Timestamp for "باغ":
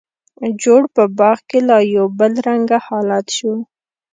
1.17-1.37